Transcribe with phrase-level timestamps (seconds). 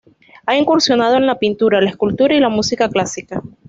[0.47, 3.43] Ha incursionado en la pintura, la escultura y la música clásica.